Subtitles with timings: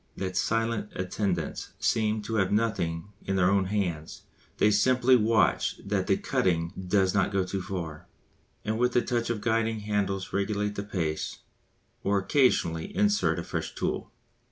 [0.17, 4.23] The silent attendants seem to have nothing in their own hands,
[4.57, 8.07] they simply watch that the cutting does not go too far,
[8.65, 11.41] and with a touch of the guiding handles regulate the pace
[12.03, 14.11] or occasionally insert a fresh tool.